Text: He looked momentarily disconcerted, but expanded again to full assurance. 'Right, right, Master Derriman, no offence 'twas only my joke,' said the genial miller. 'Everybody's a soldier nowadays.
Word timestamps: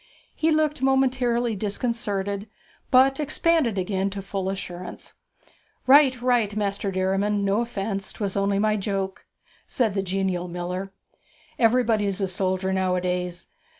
He 0.33 0.49
looked 0.49 0.81
momentarily 0.81 1.55
disconcerted, 1.55 2.49
but 2.89 3.19
expanded 3.19 3.77
again 3.77 4.09
to 4.09 4.23
full 4.23 4.49
assurance. 4.49 5.13
'Right, 5.85 6.19
right, 6.23 6.55
Master 6.55 6.89
Derriman, 6.91 7.45
no 7.45 7.61
offence 7.61 8.11
'twas 8.11 8.35
only 8.35 8.57
my 8.57 8.77
joke,' 8.77 9.27
said 9.67 9.93
the 9.93 10.01
genial 10.01 10.47
miller. 10.47 10.91
'Everybody's 11.59 12.19
a 12.19 12.27
soldier 12.27 12.73
nowadays. 12.73 13.45